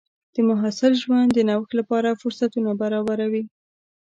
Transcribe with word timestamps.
د 0.33 0.35
محصل 0.49 0.93
ژوند 1.01 1.29
د 1.33 1.39
نوښت 1.49 1.71
لپاره 1.79 2.17
فرصتونه 2.21 2.69
برابروي. 2.81 3.43